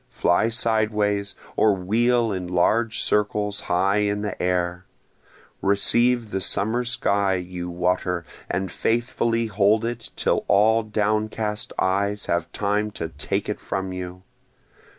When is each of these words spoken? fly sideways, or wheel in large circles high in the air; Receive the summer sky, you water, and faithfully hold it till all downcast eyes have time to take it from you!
fly 0.09 0.49
sideways, 0.49 1.35
or 1.55 1.75
wheel 1.75 2.31
in 2.31 2.47
large 2.47 2.99
circles 3.01 3.59
high 3.59 3.97
in 3.97 4.23
the 4.23 4.41
air; 4.41 4.83
Receive 5.61 6.31
the 6.31 6.41
summer 6.41 6.83
sky, 6.83 7.35
you 7.35 7.69
water, 7.69 8.25
and 8.49 8.71
faithfully 8.71 9.45
hold 9.45 9.85
it 9.85 10.09
till 10.15 10.43
all 10.47 10.81
downcast 10.81 11.71
eyes 11.77 12.25
have 12.25 12.51
time 12.51 12.89
to 12.89 13.09
take 13.09 13.47
it 13.47 13.59
from 13.59 13.93
you! 13.93 14.23